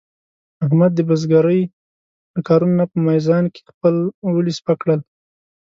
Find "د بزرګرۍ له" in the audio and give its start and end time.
0.95-2.39